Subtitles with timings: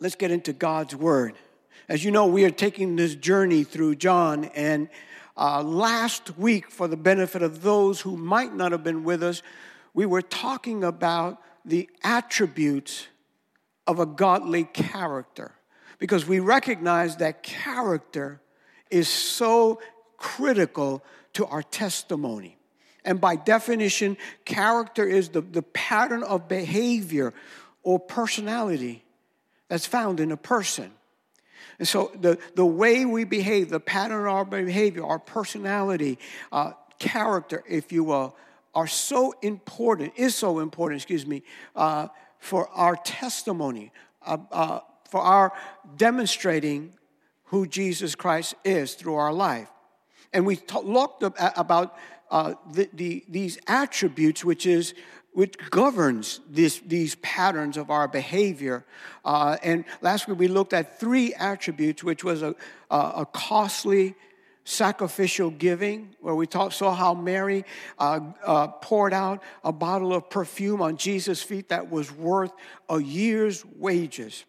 [0.00, 1.34] let's get into God's Word.
[1.88, 4.88] As you know, we are taking this journey through John, and
[5.36, 9.42] uh, last week, for the benefit of those who might not have been with us,
[9.92, 13.08] we were talking about the attributes
[13.86, 15.52] of a godly character
[15.98, 18.40] because we recognize that character
[18.90, 19.80] is so
[20.16, 21.04] critical
[21.34, 22.56] to our testimony.
[23.04, 27.34] And by definition, character is the, the pattern of behavior
[27.82, 29.03] or personality
[29.68, 30.92] that's found in a person.
[31.78, 36.18] And so the, the way we behave, the pattern of our behavior, our personality,
[36.52, 38.36] uh, character, if you will,
[38.74, 41.42] are so important, is so important, excuse me,
[41.74, 42.08] uh,
[42.38, 43.92] for our testimony,
[44.24, 45.52] uh, uh for our
[45.96, 46.92] demonstrating
[47.44, 49.68] who Jesus Christ is through our life.
[50.32, 51.96] And we talked about
[52.30, 54.94] uh, the, the, these attributes, which is
[55.34, 58.84] which governs this, these patterns of our behavior.
[59.24, 62.54] Uh, and last week we looked at three attributes, which was a,
[62.90, 64.14] a, costly,
[64.64, 67.64] sacrificial giving, where we talked, saw how Mary
[67.98, 72.52] uh, uh, poured out a bottle of perfume on Jesus' feet that was worth
[72.88, 74.44] a year's wages.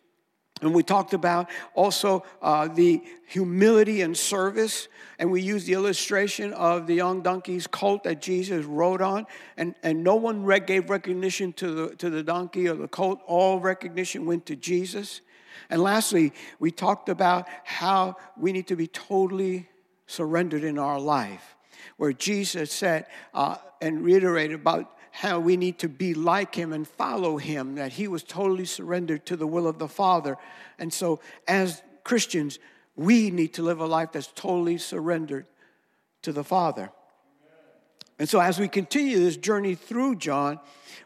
[0.66, 4.88] And we talked about also uh, the humility and service.
[5.20, 9.28] And we used the illustration of the young donkey's colt that Jesus rode on.
[9.58, 13.60] And, and no one gave recognition to the, to the donkey or the colt, all
[13.60, 15.22] recognition went to Jesus.
[15.70, 19.70] And lastly, we talked about how we need to be totally
[20.08, 21.56] surrendered in our life,
[21.98, 26.86] where Jesus said uh, and reiterated about how we need to be like him and
[26.86, 30.38] follow him, that he was totally surrendered to the will of the Father.
[30.78, 32.60] And so, as Christians,
[32.98, 35.46] we need to live a life that's totally surrendered
[36.24, 36.92] to the Father.
[38.20, 40.60] And so, as we continue this journey through John,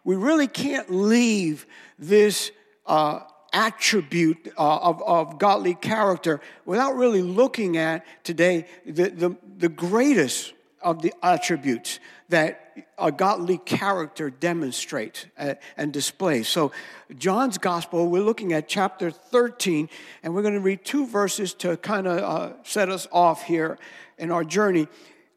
[0.04, 1.68] we really can't leave
[2.00, 2.52] this
[2.88, 3.20] uh,
[3.54, 10.54] attribute uh, of, of godly character without really looking at today the, the, the greatest
[10.82, 16.48] of the attributes that a godly character demonstrates uh, and displays.
[16.48, 16.72] So,
[17.18, 19.90] John's gospel, we're looking at chapter 13,
[20.24, 23.78] and we're going to read two verses to kind of uh, set us off here
[24.18, 24.88] in our journey.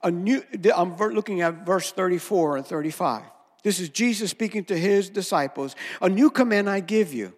[0.02, 0.42] A new,
[0.74, 3.22] I'm looking at verse 34 and 35.
[3.62, 5.76] This is Jesus speaking to his disciples.
[6.00, 7.32] A new command I give you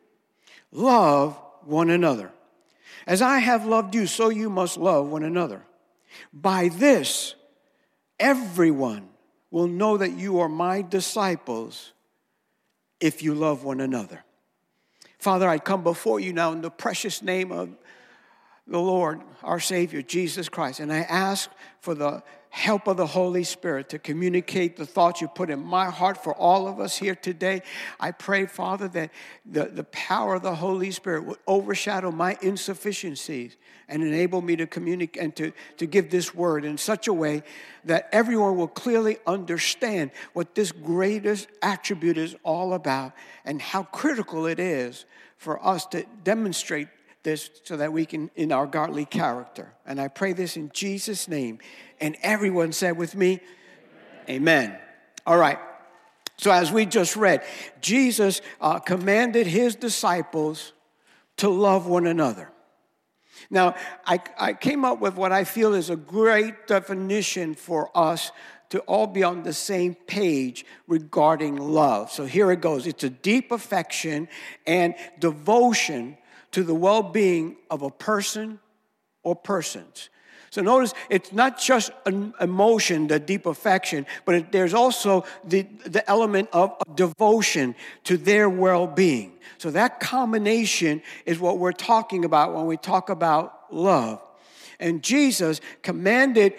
[0.73, 2.33] love one another.
[3.07, 5.63] As I have loved you, so you must love one another.
[6.33, 7.35] By this,
[8.19, 9.09] everyone
[9.55, 11.93] will know that you are my disciples
[12.99, 14.25] if you love one another.
[15.21, 17.69] Father, I come before you now in the precious name of
[18.67, 21.49] the Lord, our Savior, Jesus Christ, and I ask
[21.79, 25.91] for the help of the Holy Spirit to communicate the thoughts you put in my
[25.91, 27.61] heart for all of us here today.
[27.99, 29.11] I pray, Father, that
[29.45, 33.57] the, the power of the Holy Spirit would overshadow my insufficiencies
[33.89, 37.43] and enable me to communicate and to, to give this word in such a way
[37.87, 43.15] that everyone will clearly understand what this greatest attribute is all about
[43.45, 45.07] and how critical it is
[45.39, 46.87] for us to demonstrate
[47.25, 49.73] this so that we can, in our godly character.
[49.85, 51.59] And I pray this in Jesus' name.
[52.01, 53.41] And everyone said with me,
[54.29, 54.71] Amen.
[54.71, 54.79] Amen.
[55.27, 55.59] All right.
[56.37, 57.43] So, as we just read,
[57.81, 60.73] Jesus uh, commanded his disciples
[61.37, 62.51] to love one another.
[63.51, 63.75] Now,
[64.07, 68.33] I, I came up with what I feel is a great definition for us
[68.71, 72.11] to all be on the same page regarding love.
[72.11, 74.29] So here it goes it's a deep affection
[74.67, 76.17] and devotion
[76.55, 78.61] to the well being of a person
[79.25, 80.09] or persons.
[80.51, 85.63] So notice it's not just an emotion, the deep affection, but it, there's also the,
[85.85, 89.33] the element of devotion to their well being.
[89.59, 94.23] So that combination is what we're talking about when we talk about love.
[94.79, 96.55] And Jesus commanded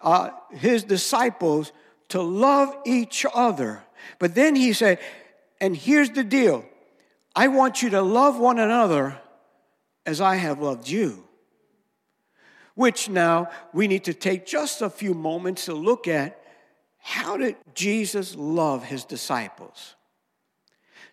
[0.00, 1.72] uh, his disciples
[2.10, 3.82] to love each other.
[4.20, 5.00] But then he said,
[5.60, 6.64] and here's the deal
[7.34, 9.20] I want you to love one another
[10.06, 11.24] as I have loved you.
[12.74, 16.40] Which now we need to take just a few moments to look at
[16.98, 19.96] how did Jesus love his disciples?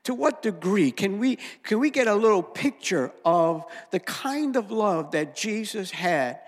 [0.03, 4.71] To what degree can we, can we get a little picture of the kind of
[4.71, 6.39] love that Jesus had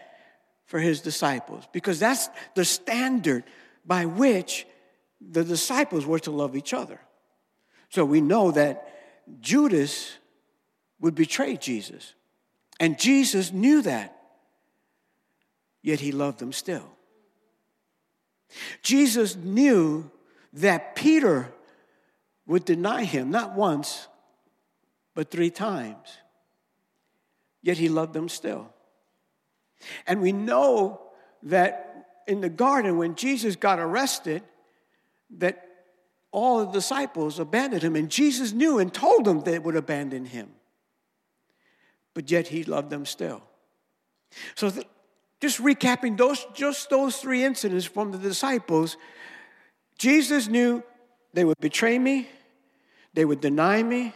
[0.66, 1.66] for his disciples?
[1.74, 3.44] Because that's the standard
[3.86, 4.66] by which
[5.20, 7.02] the disciples were to love each other.
[7.90, 8.88] So we know that
[9.42, 10.14] Judas
[11.00, 12.14] would betray Jesus.
[12.80, 14.16] And Jesus knew that,
[15.82, 16.90] yet he loved them still.
[18.82, 20.10] Jesus knew
[20.54, 21.52] that Peter
[22.48, 24.08] would deny him not once,
[25.14, 26.18] but three times.
[27.62, 28.74] yet he loved them still.
[30.08, 31.02] And we know
[31.44, 34.44] that in the garden, when Jesus got arrested,
[35.38, 35.66] that
[36.32, 37.96] all the disciples abandoned him.
[37.96, 40.50] And Jesus knew and told them they would abandon him.
[42.14, 43.44] But yet he loved them still.
[44.56, 44.88] So, th-
[45.40, 48.98] just recapping those, just those three incidents from the disciples,
[49.98, 50.84] Jesus knew
[51.34, 52.28] they would betray me,
[53.14, 54.14] they would deny me,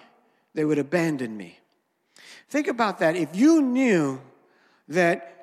[0.54, 1.60] they would abandon me.
[2.50, 3.16] Think about that.
[3.16, 4.22] If you knew
[4.90, 5.34] that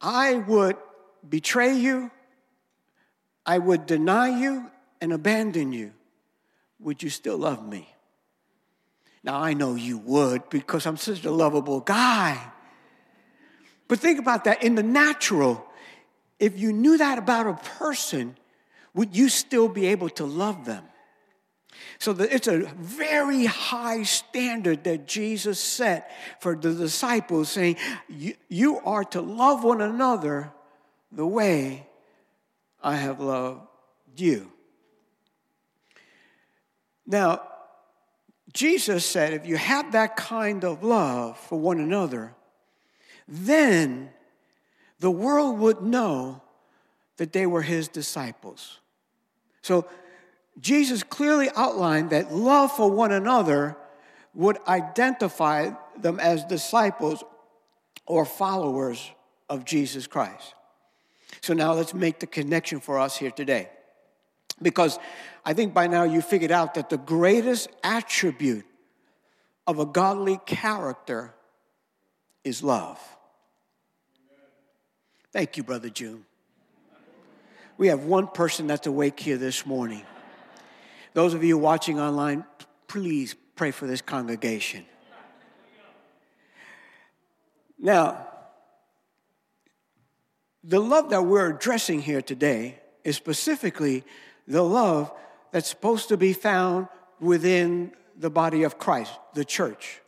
[0.00, 0.76] I would
[1.28, 2.10] betray you,
[3.46, 4.70] I would deny you
[5.00, 5.92] and abandon you,
[6.78, 7.93] would you still love me?
[9.24, 12.38] Now, I know you would because I'm such a lovable guy.
[13.88, 15.66] But think about that in the natural.
[16.38, 18.36] If you knew that about a person,
[18.92, 20.84] would you still be able to love them?
[21.98, 26.10] So it's a very high standard that Jesus set
[26.40, 27.76] for the disciples, saying,
[28.08, 30.52] You are to love one another
[31.10, 31.88] the way
[32.82, 33.62] I have loved
[34.16, 34.52] you.
[37.06, 37.42] Now,
[38.52, 42.34] Jesus said, if you have that kind of love for one another,
[43.26, 44.10] then
[45.00, 46.42] the world would know
[47.16, 48.80] that they were his disciples.
[49.62, 49.88] So
[50.60, 53.76] Jesus clearly outlined that love for one another
[54.34, 57.24] would identify them as disciples
[58.06, 59.10] or followers
[59.48, 60.54] of Jesus Christ.
[61.40, 63.68] So now let's make the connection for us here today.
[64.62, 64.98] Because
[65.44, 68.64] I think by now you figured out that the greatest attribute
[69.66, 71.34] of a godly character
[72.44, 72.98] is love.
[75.32, 76.24] Thank you, Brother June.
[77.76, 80.02] We have one person that's awake here this morning.
[81.12, 82.44] Those of you watching online,
[82.86, 84.84] please pray for this congregation.
[87.78, 88.28] Now,
[90.62, 94.04] the love that we're addressing here today is specifically
[94.46, 95.12] the love
[95.54, 96.88] that's supposed to be found
[97.20, 100.00] within the body of Christ, the church.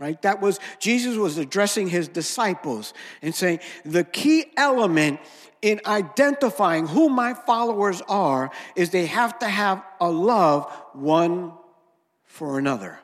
[0.00, 0.20] Right?
[0.22, 2.92] That was, Jesus was addressing his disciples
[3.22, 5.20] and saying, the key element
[5.62, 11.52] in identifying who my followers are is they have to have a love one
[12.24, 12.98] for another.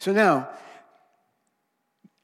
[0.00, 0.50] So now,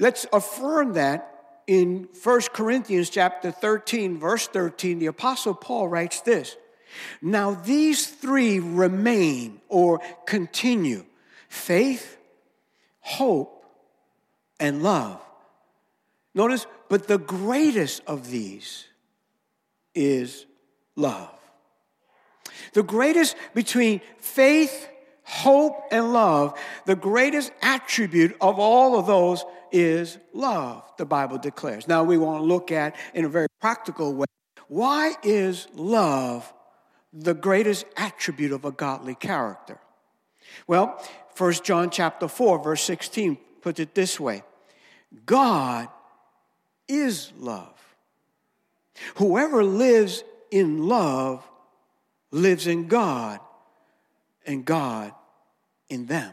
[0.00, 6.56] let's affirm that in 1 Corinthians chapter 13, verse 13, the Apostle Paul writes this
[7.20, 11.04] now, these three remain or continue
[11.48, 12.18] faith,
[13.00, 13.64] hope,
[14.60, 15.20] and love.
[16.34, 18.86] Notice, but the greatest of these
[19.94, 20.46] is
[20.94, 21.34] love.
[22.74, 24.88] The greatest between faith,
[25.22, 31.88] hope, and love, the greatest attribute of all of those is love, the Bible declares.
[31.88, 34.26] Now, we want to look at in a very practical way
[34.68, 36.52] why is love
[37.12, 39.78] the greatest attribute of a godly character?
[40.66, 41.02] Well,
[41.36, 44.42] 1 John chapter 4 verse 16 puts it this way.
[45.24, 45.88] God
[46.86, 47.74] is love.
[49.16, 51.48] Whoever lives in love
[52.30, 53.40] lives in God
[54.46, 55.12] and God
[55.88, 56.32] in them.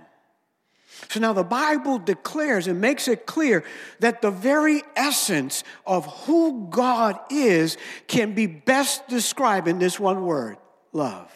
[1.10, 3.66] So now the Bible declares and makes it clear
[4.00, 10.26] that the very essence of who God is can be best described in this one
[10.26, 10.58] word
[10.96, 11.32] love.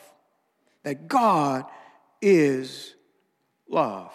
[0.83, 1.65] That God
[2.21, 2.95] is
[3.67, 4.13] love.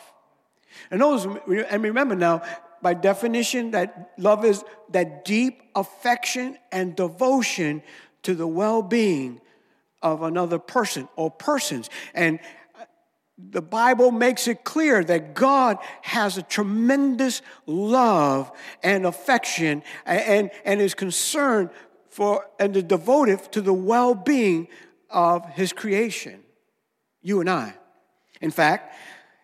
[0.90, 2.42] And, those, and remember now,
[2.82, 7.82] by definition, that love is that deep affection and devotion
[8.22, 9.40] to the well being
[10.02, 11.88] of another person or persons.
[12.14, 12.40] And
[13.38, 20.80] the Bible makes it clear that God has a tremendous love and affection and, and
[20.80, 21.70] is concerned
[22.08, 24.68] for and is devoted to the well being
[25.10, 26.40] of his creation,
[27.22, 27.74] you and I.
[28.40, 28.94] In fact,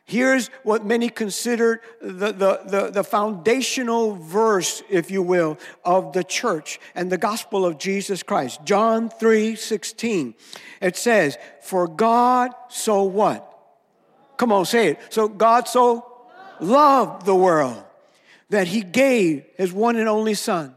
[0.04, 6.24] here's what many consider the, the, the, the, foundational verse, if you will, of the
[6.24, 8.64] church and the gospel of Jesus Christ.
[8.64, 10.34] John 3 16.
[10.82, 13.46] It says, For God so what?
[14.36, 14.98] Come on, say it.
[15.10, 16.06] So God so
[16.60, 17.82] loved the world
[18.50, 20.74] that he gave his one and only Son,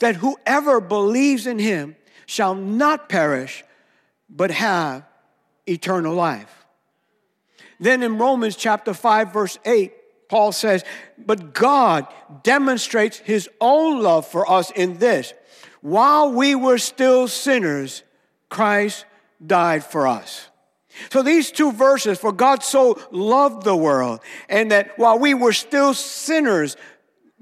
[0.00, 1.96] that whoever believes in him
[2.26, 3.64] shall not perish,
[4.28, 5.04] but have
[5.66, 6.66] eternal life.
[7.78, 9.92] Then in Romans chapter 5, verse 8,
[10.28, 10.84] Paul says,
[11.18, 12.06] But God
[12.42, 15.32] demonstrates his own love for us in this
[15.86, 18.02] while we were still sinners,
[18.48, 19.04] Christ
[19.44, 20.48] died for us.
[21.12, 24.18] So these two verses, for God so loved the world,
[24.48, 26.76] and that while we were still sinners,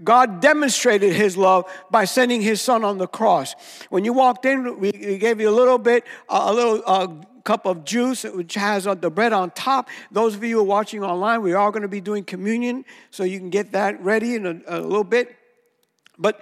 [0.02, 3.54] God demonstrated his love by sending his son on the cross.
[3.90, 7.06] When you walked in, we, gave you a little bit, a little uh,
[7.44, 9.88] cup of juice, which has uh, the bread on top.
[10.10, 13.22] Those of you who are watching online, we are going to be doing communion, so
[13.22, 15.36] you can get that ready in a, a little bit.
[16.18, 16.40] But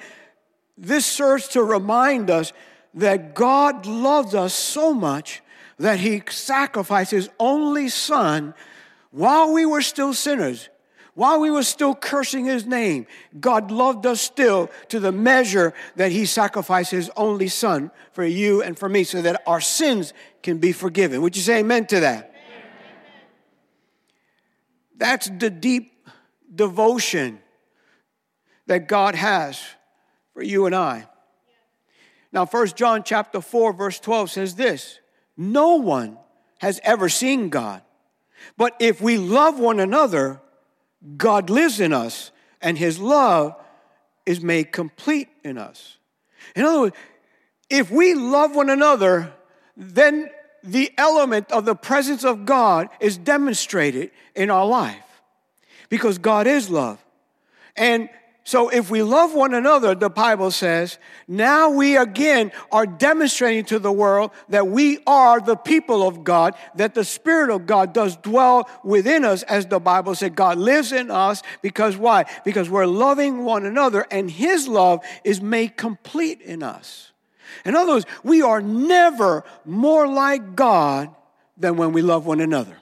[0.79, 2.53] this serves to remind us
[2.95, 5.43] that God loves us so much
[5.79, 8.55] that he sacrificed his only son
[9.11, 10.69] while we were still sinners.
[11.15, 13.07] While we were still cursing his name,
[13.39, 18.63] God loved us still to the measure that he sacrificed his only son for you
[18.63, 21.21] and for me so that our sins can be forgiven.
[21.21, 22.35] Would you say amen to that?
[24.97, 26.09] That's the deep
[26.55, 27.41] devotion
[28.67, 29.61] that God has
[30.33, 31.09] for you and I.
[32.33, 35.01] Now, First John chapter 4, verse 12 says this:
[35.37, 36.17] No one
[36.61, 37.83] has ever seen God.
[38.57, 40.41] But if we love one another,
[41.17, 42.31] God lives in us,
[42.61, 43.57] and his love
[44.25, 45.99] is made complete in us.
[46.55, 46.97] In other words,
[47.71, 49.33] if we love one another,
[49.77, 50.31] then
[50.63, 55.03] the element of the presence of God is demonstrated in our life
[55.89, 57.03] because God is love.
[57.77, 58.09] And
[58.45, 63.79] so if we love one another, the Bible says, now we again are demonstrating to
[63.79, 68.17] the world that we are the people of God, that the Spirit of God does
[68.17, 70.35] dwell within us, as the Bible said.
[70.35, 72.25] God lives in us because why?
[72.45, 77.13] Because we're loving one another and His love is made complete in us.
[77.65, 81.15] In other words, we are never more like God
[81.57, 82.82] than when we love one another.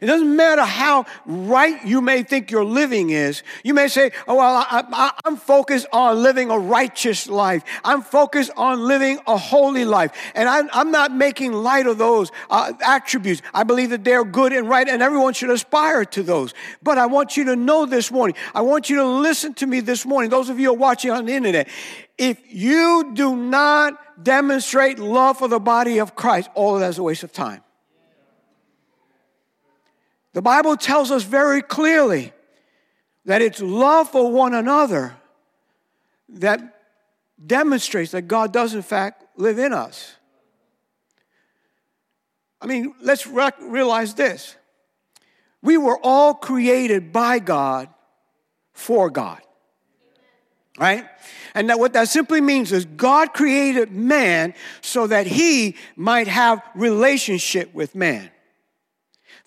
[0.00, 3.42] It doesn't matter how right you may think your living is.
[3.64, 7.64] You may say, oh, well, I, am focused on living a righteous life.
[7.84, 10.12] I'm focused on living a holy life.
[10.34, 13.42] And I'm, I'm not making light of those uh, attributes.
[13.52, 16.54] I believe that they're good and right, and everyone should aspire to those.
[16.82, 19.80] But I want you to know this morning, I want you to listen to me
[19.80, 21.68] this morning, those of you who are watching on the internet.
[22.16, 26.98] If you do not demonstrate love for the body of Christ, all of that is
[26.98, 27.62] a waste of time.
[30.32, 32.32] The Bible tells us very clearly
[33.24, 35.16] that it's love for one another
[36.28, 36.60] that
[37.44, 40.16] demonstrates that God does, in fact, live in us.
[42.60, 44.56] I mean, let's rec- realize this.
[45.62, 47.88] We were all created by God
[48.72, 49.40] for God.
[50.78, 51.06] Right?
[51.54, 56.62] And that what that simply means is God created man so that he might have
[56.74, 58.30] relationship with man.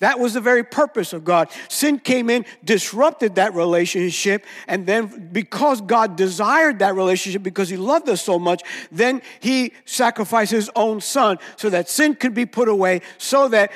[0.01, 1.49] That was the very purpose of God.
[1.69, 7.77] Sin came in, disrupted that relationship, and then because God desired that relationship, because He
[7.77, 12.47] loved us so much, then He sacrificed His own Son so that sin could be
[12.47, 13.71] put away, so that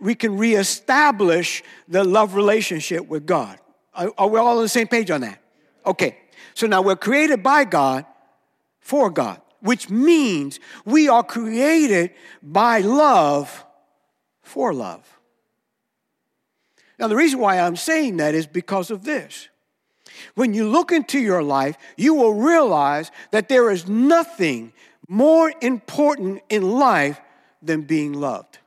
[0.00, 3.56] we can reestablish the love relationship with God.
[3.94, 5.40] Are, we all on the same page on that?
[5.86, 6.18] Okay.
[6.54, 8.04] So now we're created by God
[8.80, 12.10] for God, which means we are created
[12.42, 13.64] by love
[14.42, 15.17] for love.
[16.98, 19.48] Now, the reason why I'm saying that is because of this.
[20.34, 24.72] When you look into your life, you will realize that there is nothing
[25.08, 27.20] more important in life
[27.62, 28.58] than being loved.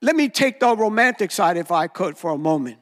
[0.00, 2.78] Let me take the romantic side, if I could, for a moment.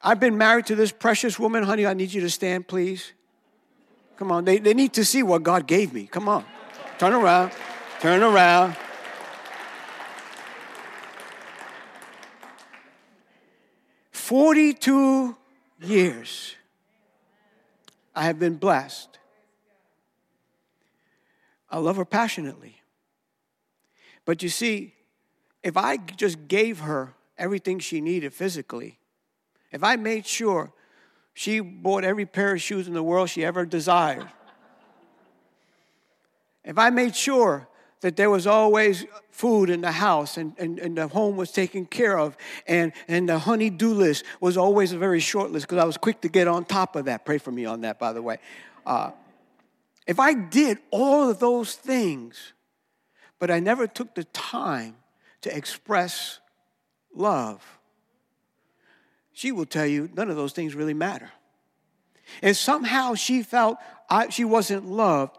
[0.00, 1.64] I've been married to this precious woman.
[1.64, 3.12] Honey, I need you to stand, please.
[4.16, 6.06] Come on, they, they need to see what God gave me.
[6.06, 6.44] Come on.
[6.98, 7.52] Turn around.
[8.00, 8.76] Turn around.
[14.22, 15.36] 42
[15.80, 16.54] years,
[18.14, 19.18] I have been blessed.
[21.68, 22.80] I love her passionately.
[24.24, 24.94] But you see,
[25.64, 29.00] if I just gave her everything she needed physically,
[29.72, 30.72] if I made sure
[31.34, 34.28] she bought every pair of shoes in the world she ever desired,
[36.64, 37.66] if I made sure
[38.02, 41.86] that there was always food in the house and, and, and the home was taken
[41.86, 45.86] care of and, and the honey-do list was always a very short list because I
[45.86, 47.24] was quick to get on top of that.
[47.24, 48.38] Pray for me on that, by the way.
[48.84, 49.12] Uh,
[50.06, 52.52] if I did all of those things,
[53.38, 54.96] but I never took the time
[55.40, 56.40] to express
[57.14, 57.78] love,
[59.32, 61.30] she will tell you none of those things really matter.
[62.42, 63.78] And somehow she felt
[64.10, 65.38] I, she wasn't loved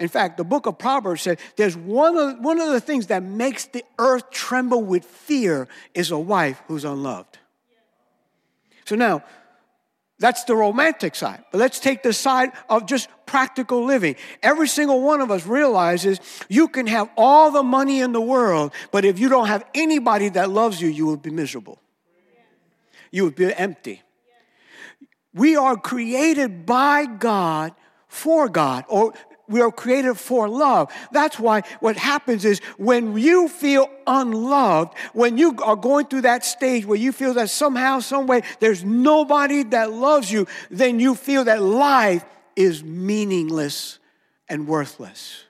[0.00, 3.22] in fact, the book of Proverbs said there's one of, one of the things that
[3.22, 7.38] makes the earth tremble with fear is a wife who's unloved.
[8.86, 9.22] So now,
[10.18, 11.44] that's the romantic side.
[11.52, 14.16] But let's take the side of just practical living.
[14.42, 18.72] Every single one of us realizes you can have all the money in the world,
[18.90, 21.78] but if you don't have anybody that loves you, you will be miserable.
[23.10, 24.02] You would be empty.
[25.34, 27.74] We are created by God
[28.08, 29.14] for God, or
[29.50, 30.90] we are created for love.
[31.12, 36.44] That's why what happens is when you feel unloved, when you are going through that
[36.44, 41.14] stage where you feel that somehow, some way, there's nobody that loves you, then you
[41.14, 42.24] feel that life
[42.56, 43.98] is meaningless
[44.48, 45.44] and worthless.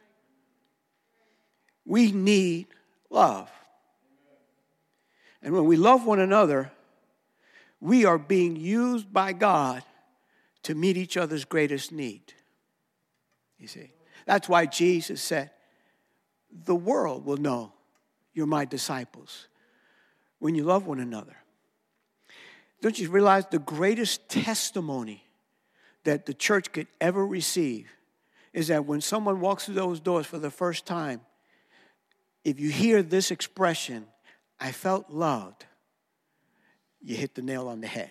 [1.85, 2.69] We need
[3.11, 3.51] love.
[5.43, 6.71] And when we love one another,
[7.81, 9.83] we are being used by God
[10.65, 12.35] to meet each other's greatest need.
[13.61, 13.93] You see?
[14.27, 15.51] That's why Jesus said,
[16.65, 17.73] The world will know
[18.33, 19.49] you're my disciples
[20.39, 21.37] when you love one another.
[22.81, 25.23] Don't you realize the greatest testimony
[26.05, 27.91] that the church could ever receive
[28.53, 31.21] is that when someone walks through those doors for the first time,
[32.43, 34.07] if you hear this expression,
[34.59, 35.67] I felt loved,
[37.03, 38.11] you hit the nail on the head.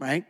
[0.00, 0.24] Right?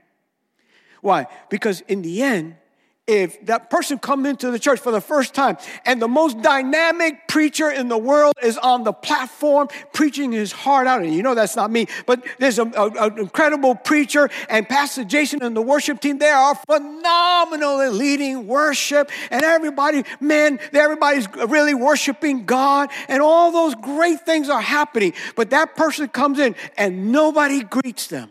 [1.01, 1.27] Why?
[1.49, 2.57] Because in the end,
[3.07, 7.27] if that person come into the church for the first time and the most dynamic
[7.27, 11.35] preacher in the world is on the platform preaching his heart out and you know
[11.35, 12.73] that's not me but there's an
[13.19, 19.11] incredible preacher and pastor jason and the worship team they are phenomenal in leading worship
[19.31, 25.13] and everybody man everybody's really worshiping god and all those great things are happening.
[25.37, 28.31] But that person comes in and nobody greets them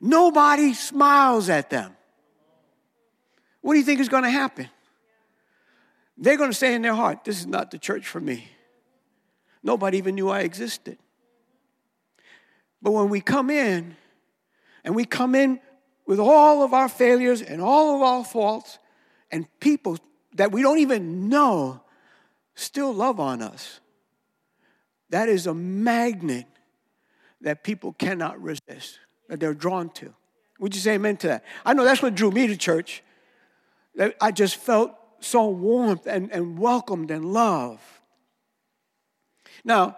[0.00, 1.94] Nobody smiles at them.
[3.60, 4.70] What do you think is going to happen?
[6.16, 8.48] They're going to say in their heart, This is not the church for me.
[9.62, 10.98] Nobody even knew I existed.
[12.80, 13.96] But when we come in,
[14.84, 15.60] and we come in
[16.06, 18.78] with all of our failures and all of our faults,
[19.30, 19.98] and people
[20.34, 21.82] that we don't even know
[22.54, 23.80] still love on us,
[25.10, 26.46] that is a magnet
[27.42, 28.98] that people cannot resist
[29.30, 30.12] that they're drawn to.
[30.58, 31.44] Would you say amen to that?
[31.64, 33.02] I know that's what drew me to church.
[34.20, 37.80] I just felt so warmth and, and welcomed and loved.
[39.64, 39.96] Now,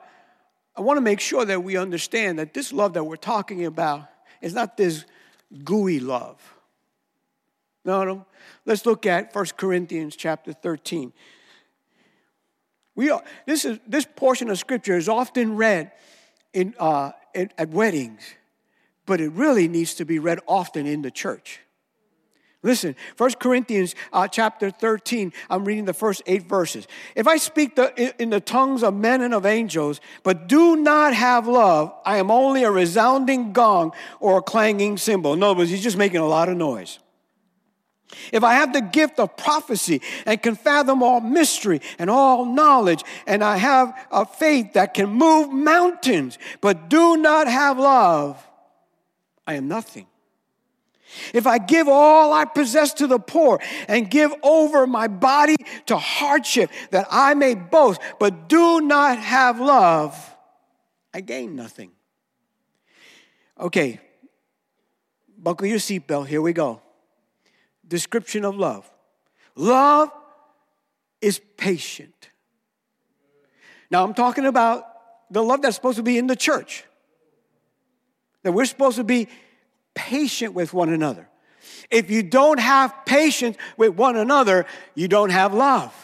[0.76, 4.06] I want to make sure that we understand that this love that we're talking about
[4.40, 5.04] is not this
[5.64, 6.40] gooey love.
[7.84, 8.26] No, no.
[8.66, 11.12] Let's look at 1 Corinthians chapter 13.
[12.94, 15.92] We are, this, is, this portion of scripture is often read
[16.52, 18.22] in, uh, in, at weddings
[19.12, 21.60] but it really needs to be read often in the church.
[22.62, 26.86] Listen, 1 Corinthians uh, chapter 13, I'm reading the first eight verses.
[27.14, 31.12] If I speak the, in the tongues of men and of angels, but do not
[31.12, 35.34] have love, I am only a resounding gong or a clanging cymbal.
[35.34, 36.98] In other words, he's just making a lot of noise.
[38.32, 43.02] If I have the gift of prophecy and can fathom all mystery and all knowledge,
[43.26, 48.42] and I have a faith that can move mountains, but do not have love,
[49.52, 50.06] I am nothing.
[51.34, 55.98] If I give all I possess to the poor and give over my body to
[55.98, 60.16] hardship that I may boast, but do not have love,
[61.12, 61.90] I gain nothing.
[63.60, 64.00] Okay,
[65.36, 66.28] buckle your seatbelt.
[66.28, 66.80] Here we go.
[67.86, 68.90] Description of love
[69.54, 70.10] love
[71.20, 72.30] is patient.
[73.90, 74.86] Now, I'm talking about
[75.30, 76.84] the love that's supposed to be in the church.
[78.42, 79.28] That we're supposed to be
[79.94, 81.28] patient with one another.
[81.90, 85.94] If you don't have patience with one another, you don't have love.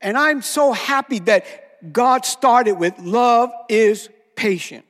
[0.00, 4.84] And I'm so happy that God started with love is patient.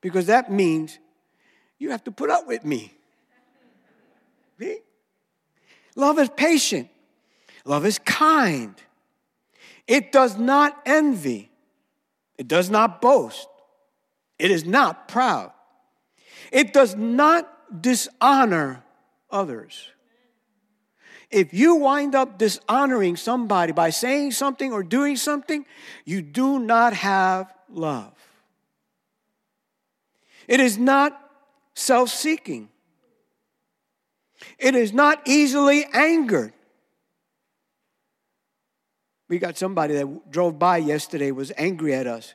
[0.00, 0.98] Because that means
[1.78, 2.92] you have to put up with me.
[4.60, 4.78] See?
[5.96, 6.88] Love is patient.
[7.64, 8.74] Love is kind.
[9.88, 11.50] It does not envy.
[12.38, 13.48] It does not boast.
[14.38, 15.52] It is not proud.
[16.52, 17.50] It does not
[17.82, 18.84] dishonor
[19.30, 19.88] others.
[21.30, 25.66] If you wind up dishonoring somebody by saying something or doing something,
[26.04, 28.12] you do not have love.
[30.46, 31.18] It is not
[31.74, 32.68] self seeking.
[34.58, 36.52] It is not easily angered.
[39.28, 42.34] We got somebody that drove by yesterday was angry at us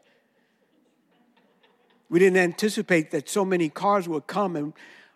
[2.11, 4.73] we didn't anticipate that so many cars would come, and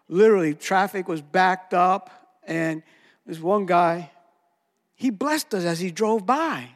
[0.08, 2.10] literally, traffic was backed up.
[2.48, 2.84] And
[3.28, 4.12] this one guy,
[4.96, 6.70] he blessed us as he drove by.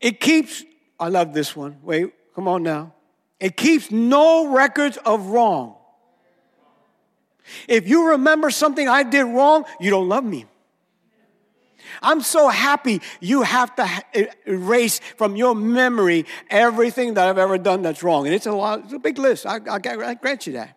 [0.00, 0.64] It keeps,
[0.98, 1.76] I love this one.
[1.82, 2.94] Wait, come on now.
[3.38, 5.74] It keeps no records of wrong.
[7.66, 10.46] If you remember something I did wrong, you don't love me.
[12.02, 17.82] I'm so happy you have to erase from your memory everything that I've ever done
[17.82, 18.26] that's wrong.
[18.26, 19.46] And it's a lot, it's a big list.
[19.46, 20.76] I, I, I grant you that.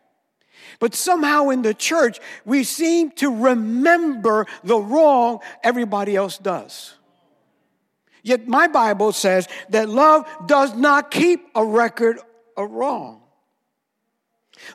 [0.80, 6.96] But somehow in the church, we seem to remember the wrong everybody else does.
[8.24, 12.20] Yet my Bible says that love does not keep a record
[12.56, 13.22] of wrong.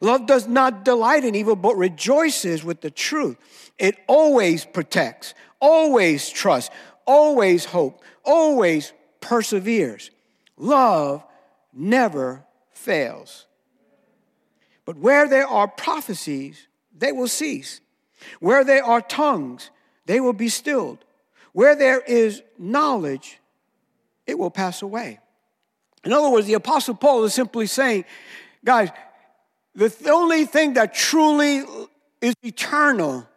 [0.01, 3.37] Love does not delight in evil, but rejoices with the truth.
[3.79, 5.35] It always protects,
[5.66, 6.70] always trusts,
[7.07, 10.12] always hope, always perseveres.
[10.57, 11.24] Love
[11.72, 13.46] never fails.
[14.85, 17.81] But where there are prophecies, they will cease.
[18.38, 19.70] Where there are tongues,
[20.07, 20.98] they will be stilled.
[21.52, 23.40] Where there is knowledge,
[24.24, 25.18] it will pass away.
[26.05, 28.05] In other words, the Apostle Paul is simply saying,
[28.64, 28.90] guys,
[29.74, 31.64] the only thing that truly
[32.20, 33.29] is eternal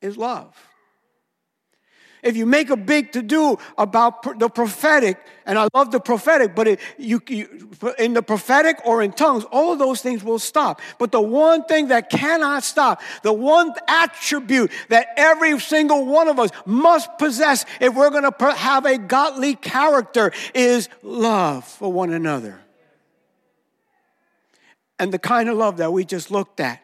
[0.00, 0.56] is love.
[2.22, 6.54] If you make a big to do about the prophetic, and I love the prophetic,
[6.54, 10.80] but it, you, you, in the prophetic or in tongues, all those things will stop.
[10.98, 16.38] But the one thing that cannot stop, the one attribute that every single one of
[16.40, 22.12] us must possess if we're going to have a godly character is love for one
[22.12, 22.60] another.
[24.98, 26.82] And the kind of love that we just looked at.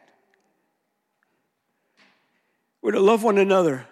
[2.80, 3.88] We're to love one another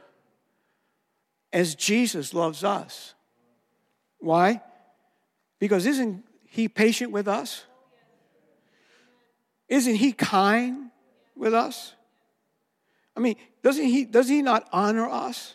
[1.52, 3.14] as Jesus loves us.
[4.18, 4.62] Why?
[5.58, 7.64] Because isn't He patient with us?
[9.68, 10.90] Isn't He kind
[11.36, 11.94] with us?
[13.16, 15.54] I mean, doesn't He, does he not honor us?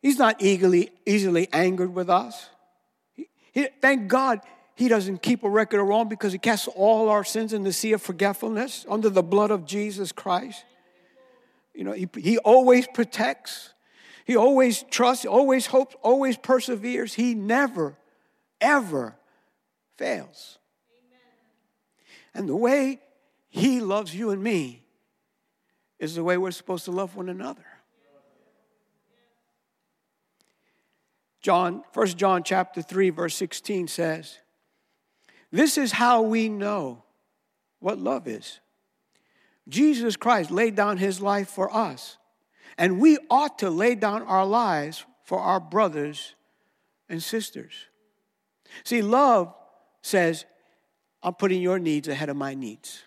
[0.00, 2.48] He's not eagerly, easily angered with us.
[3.14, 4.40] He, he, thank God
[4.74, 7.72] He doesn't keep a record of wrong because He casts all our sins in the
[7.72, 10.64] sea of forgetfulness under the blood of Jesus Christ.
[11.74, 13.74] You know, He, he always protects.
[14.28, 17.14] He always trusts, always hopes, always perseveres.
[17.14, 17.96] He never,
[18.60, 19.16] ever
[19.96, 20.58] fails.
[20.92, 21.20] Amen.
[22.34, 23.00] And the way
[23.48, 24.82] He loves you and me
[25.98, 27.64] is the way we're supposed to love one another.
[31.40, 34.36] John, 1 John chapter 3, verse 16 says,
[35.50, 37.02] This is how we know
[37.78, 38.60] what love is.
[39.70, 42.18] Jesus Christ laid down his life for us
[42.78, 46.34] and we ought to lay down our lives for our brothers
[47.08, 47.74] and sisters.
[48.84, 49.52] See, love
[50.00, 50.44] says,
[51.22, 53.02] I'm putting your needs ahead of my needs.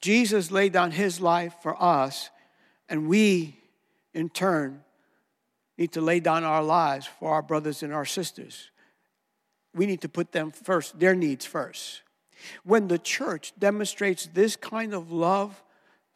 [0.00, 2.30] Jesus laid down his life for us,
[2.88, 3.56] and we,
[4.12, 4.82] in turn,
[5.78, 8.70] need to lay down our lives for our brothers and our sisters.
[9.74, 12.02] We need to put them first, their needs first.
[12.64, 15.62] When the church demonstrates this kind of love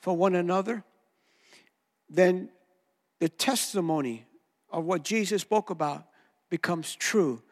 [0.00, 0.82] for one another,
[2.16, 2.48] then
[3.20, 4.26] the testimony
[4.70, 6.06] of what Jesus spoke about
[6.50, 7.42] becomes true.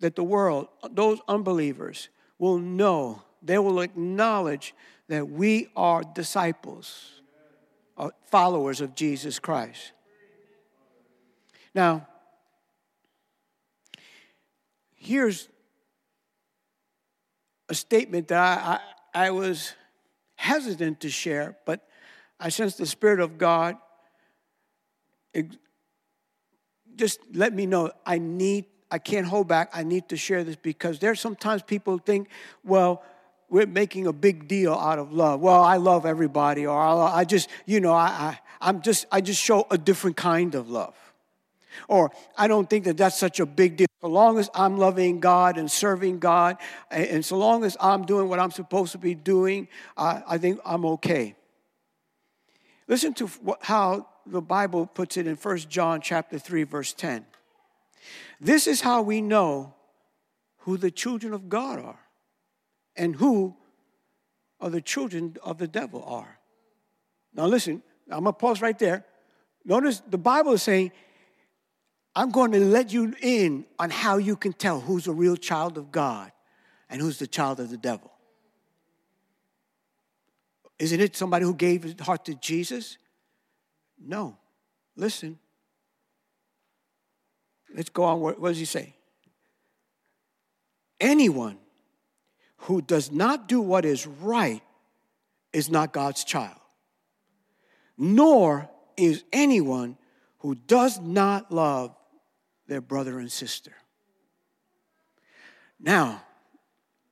[0.00, 4.74] That the world, those unbelievers, will know, they will acknowledge
[5.08, 7.20] that we are disciples,
[7.96, 9.92] uh, followers of Jesus Christ.
[11.74, 12.06] Now,
[14.94, 15.48] here's
[17.68, 18.78] a statement that I,
[19.14, 19.74] I, I was
[20.36, 21.88] hesitant to share, but
[22.38, 23.76] I sense the Spirit of God
[26.96, 27.92] just let me know.
[28.04, 29.70] I need, I can't hold back.
[29.72, 32.28] I need to share this because there's sometimes people think,
[32.64, 33.02] well,
[33.50, 35.40] we're making a big deal out of love.
[35.40, 39.40] Well, I love everybody, or I just, you know, I, I, I'm just, I just
[39.40, 40.94] show a different kind of love.
[41.86, 43.86] Or I don't think that that's such a big deal.
[44.00, 46.56] So long as I'm loving God and serving God,
[46.90, 50.60] and so long as I'm doing what I'm supposed to be doing, uh, I think
[50.64, 51.34] I'm okay.
[52.86, 57.24] Listen to how the Bible puts it in 1 John chapter 3 verse 10.
[58.40, 59.74] This is how we know
[60.58, 62.00] who the children of God are
[62.96, 63.56] and who
[64.60, 66.38] are the children of the devil are.
[67.34, 69.04] Now listen, I'm going to pause right there.
[69.64, 70.92] Notice the Bible is saying
[72.14, 75.78] I'm going to let you in on how you can tell who's a real child
[75.78, 76.32] of God
[76.90, 78.10] and who's the child of the devil.
[80.78, 82.98] Isn't it somebody who gave his heart to Jesus?
[84.00, 84.36] No.
[84.96, 85.38] Listen.
[87.74, 88.20] Let's go on.
[88.20, 88.94] What, does he say?
[91.00, 91.58] Anyone
[92.62, 94.62] who does not do what is right
[95.52, 96.58] is not God's child,
[97.96, 99.96] nor is anyone
[100.38, 101.94] who does not love
[102.66, 103.72] their brother and sister.
[105.80, 106.22] Now,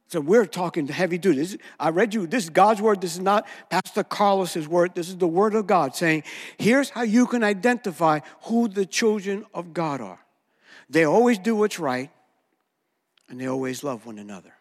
[0.09, 1.41] So we're talking heavy duty.
[1.41, 3.01] This, I read you, this is God's word.
[3.01, 4.95] This is not Pastor Carlos's word.
[4.95, 6.23] This is the word of God saying,
[6.59, 10.21] here's how you can identify who the children of God are.
[10.89, 12.11] They always do what's right,
[13.29, 14.53] and they always love one another.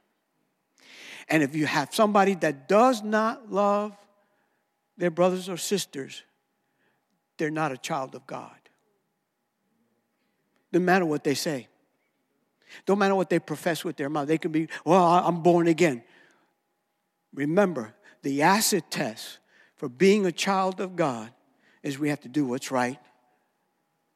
[1.30, 3.96] And if you have somebody that does not love
[4.98, 6.24] their brothers or sisters,
[7.38, 8.56] they're not a child of God.
[10.72, 11.68] No matter what they say.
[12.86, 14.28] Don't matter what they profess with their mouth.
[14.28, 16.04] They can be, well, I'm born again.
[17.34, 19.40] Remember, the acid test
[19.76, 21.32] for being a child of God
[21.84, 23.00] is we have to do what's right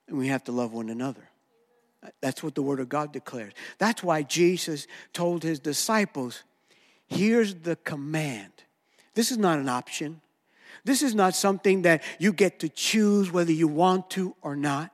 [0.08, 1.30] and we have to love one another.
[2.22, 3.54] That's what the Word of God declares.
[3.78, 6.44] That's why Jesus told his disciples,
[7.08, 8.52] here's the command.
[9.14, 10.22] This is not an option.
[10.86, 14.92] This is not something that you get to choose whether you want to or not.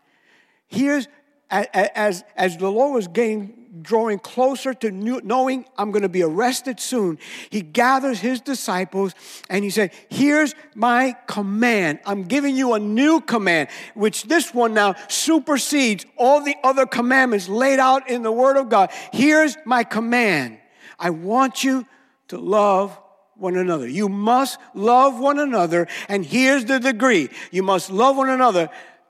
[0.67, 1.07] Here's
[1.49, 6.79] as, as the Lord was getting drawing closer to knowing I'm going to be arrested
[6.79, 9.13] soon, he gathers his disciples
[9.49, 11.99] and he said, Here's my command.
[12.05, 17.49] I'm giving you a new command, which this one now supersedes all the other commandments
[17.49, 18.91] laid out in the Word of God.
[19.11, 20.57] Here's my command.
[20.97, 21.85] I want you
[22.29, 22.97] to love
[23.35, 23.87] one another.
[23.87, 28.69] You must love one another, and here's the degree you must love one another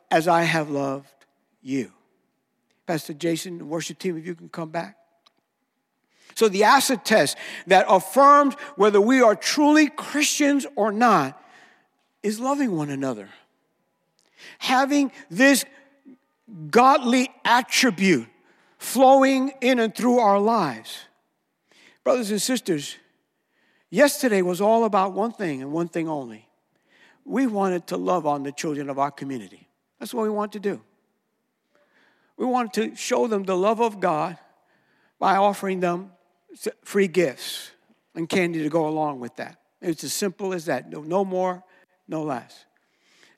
[0.09, 1.13] as I have loved
[1.61, 1.91] you.
[2.85, 4.97] Pastor Jason, the worship team, if you can come back.
[6.35, 11.41] So, the acid test that affirms whether we are truly Christians or not
[12.23, 13.29] is loving one another.
[14.59, 15.63] Having this
[16.69, 18.27] godly attribute
[18.77, 20.99] flowing in and through our lives.
[22.03, 22.97] Brothers and sisters,
[23.89, 26.47] yesterday was all about one thing and one thing only.
[27.23, 29.67] We wanted to love on the children of our community.
[29.99, 30.81] That's what we want to do.
[32.37, 34.37] We want to show them the love of God
[35.19, 36.11] by offering them
[36.83, 37.71] free gifts
[38.13, 39.59] and candy to go along with that.
[39.81, 40.89] It's as simple as that.
[40.89, 41.63] No, no more,
[42.07, 42.65] no less.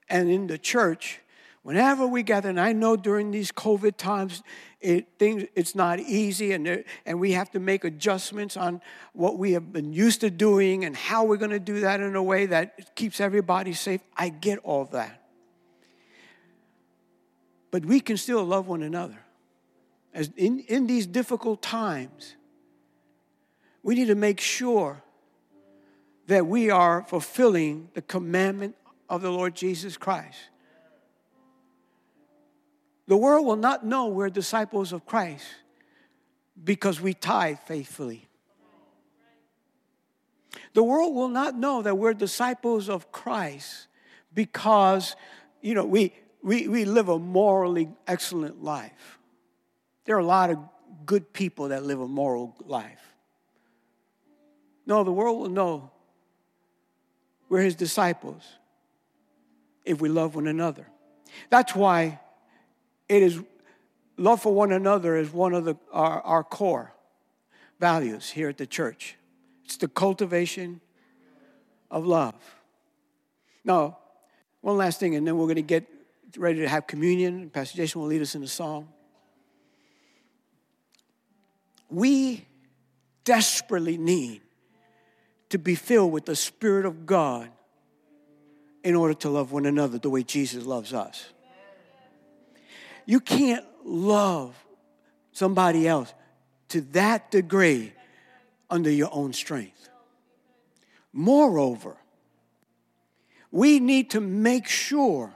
[0.09, 1.19] And in the church,
[1.63, 4.41] whenever we gather, and I know during these COVID times,
[4.79, 8.81] it, things, it's not easy, and, and we have to make adjustments on
[9.13, 12.15] what we have been used to doing and how we're going to do that in
[12.15, 14.01] a way that keeps everybody safe.
[14.15, 15.26] I get all that.
[17.71, 19.17] But we can still love one another.
[20.13, 22.35] As in, in these difficult times,
[23.83, 25.01] we need to make sure
[26.27, 28.75] that we are fulfilling the commandment
[29.09, 30.37] of the Lord Jesus Christ.
[33.07, 35.45] The world will not know we're disciples of Christ
[36.61, 38.27] because we tithe faithfully.
[40.73, 43.87] The world will not know that we're disciples of Christ
[44.33, 45.15] because,
[45.61, 49.19] you know, we, we, we live a morally excellent life.
[50.05, 50.59] There are a lot of
[51.05, 53.01] good people that live a moral life.
[54.85, 55.91] No, the world will know
[57.49, 58.43] we're his disciples
[59.85, 60.87] if we love one another.
[61.49, 62.19] That's why
[63.09, 63.41] it is
[64.17, 66.93] love for one another is one of the, our, our core
[67.79, 69.15] values here at the church.
[69.65, 70.81] It's the cultivation
[71.91, 72.35] of love.
[73.63, 73.97] Now,
[74.61, 75.85] one last thing, and then we're going to get
[76.37, 77.49] ready to have communion.
[77.49, 78.89] Pastor Jason will lead us in a song.
[81.89, 82.45] We
[83.23, 84.41] desperately need
[85.49, 87.49] to be filled with the Spirit of God
[88.83, 91.25] in order to love one another the way Jesus loves us.
[93.05, 94.55] You can't love
[95.31, 96.13] somebody else
[96.69, 97.93] to that degree
[98.69, 99.89] under your own strength.
[101.13, 101.95] Moreover,
[103.49, 105.33] we need to make sure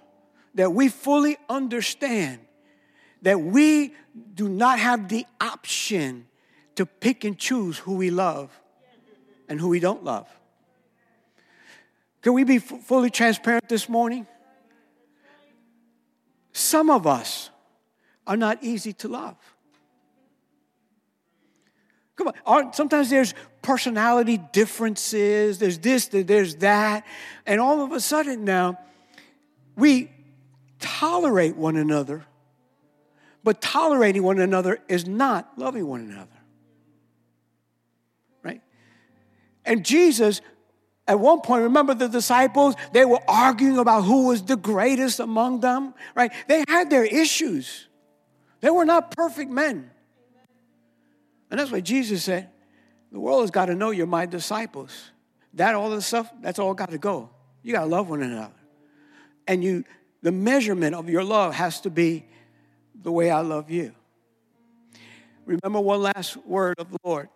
[0.55, 2.39] that we fully understand
[3.21, 3.93] that we
[4.33, 6.27] do not have the option
[6.75, 8.49] to pick and choose who we love
[9.47, 10.27] and who we don't love.
[12.21, 14.27] Can we be f- fully transparent this morning?
[16.53, 17.49] Some of us
[18.27, 19.37] are not easy to love.
[22.15, 27.05] Come on, sometimes there's personality differences, there's this, there's that,
[27.45, 28.77] and all of a sudden now,
[29.75, 30.11] we
[30.82, 32.26] tolerate one another,
[33.44, 36.28] but tolerating one another is not loving one another.
[38.44, 38.62] Right?
[39.65, 40.41] And Jesus,
[41.08, 45.62] at one point, remember the disciples, they were arguing about who was the greatest among
[45.62, 46.32] them, right?
[46.48, 47.88] They had their issues.
[48.60, 49.89] They were not perfect men.
[51.50, 52.50] And that's why Jesus said,
[53.12, 55.12] the world has got to know you're my disciples.
[55.56, 57.30] That all the stuff, that's all got to go.
[57.62, 58.54] You got to love one another.
[59.48, 59.84] And you
[60.21, 62.25] the measurement of your love has to be
[63.01, 63.93] the way I love you.
[65.45, 67.29] Remember one last word of the Lord.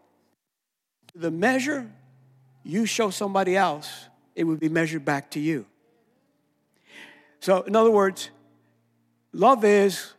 [1.14, 1.90] the measure
[2.64, 5.66] you show somebody else, it would be measured back to you.
[7.40, 8.32] So, in other words,
[9.32, 10.14] love is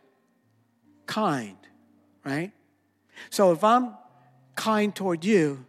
[1.05, 1.57] kind,
[2.23, 2.51] right?
[3.29, 3.95] So, if I'm
[4.55, 5.65] kind toward you,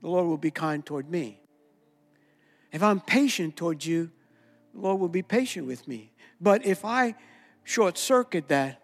[0.00, 1.40] the Lord will be kind toward me.
[2.72, 4.10] If I'm patient toward you,
[4.72, 6.13] the Lord will be patient with me.
[6.44, 7.14] But if I
[7.64, 8.82] short circuit that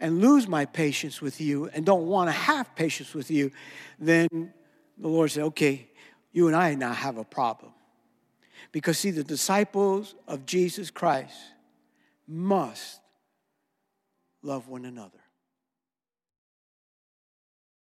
[0.00, 3.52] and lose my patience with you and don't want to have patience with you,
[4.00, 4.52] then
[4.98, 5.88] the Lord said, okay,
[6.32, 7.72] you and I now have a problem.
[8.72, 11.36] Because, see, the disciples of Jesus Christ
[12.26, 13.00] must
[14.42, 15.21] love one another.